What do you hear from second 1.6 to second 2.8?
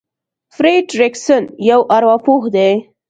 يو ارواپوه دی.